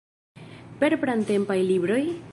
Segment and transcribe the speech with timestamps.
[0.79, 2.05] Per pratempaj libroj?